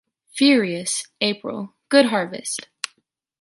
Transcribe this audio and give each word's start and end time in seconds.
Furious 0.35 1.09
April, 1.21 1.75
good 1.89 2.07
harvest. 2.07 2.67